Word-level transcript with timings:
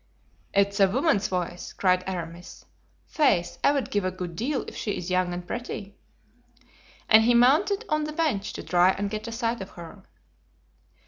"It 0.51 0.69
is 0.69 0.79
a 0.79 0.87
woman's 0.89 1.27
voice," 1.27 1.73
cried 1.73 2.03
Aramis; 2.07 2.65
"faith, 3.05 3.59
I 3.63 3.71
would 3.71 3.91
give 3.91 4.03
a 4.03 4.09
good 4.09 4.35
deal 4.35 4.63
if 4.63 4.75
she 4.75 4.93
is 4.97 5.11
young 5.11 5.31
and 5.31 5.45
pretty." 5.45 5.93
And 7.07 7.23
he 7.25 7.35
mounted 7.35 7.85
on 7.87 8.05
the 8.05 8.11
bench 8.11 8.51
to 8.53 8.63
try 8.63 8.89
and 8.93 9.11
get 9.11 9.27
a 9.27 9.31
sight 9.31 9.61
of 9.61 9.69
her. 9.77 10.01